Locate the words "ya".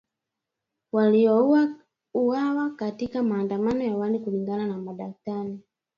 3.83-3.91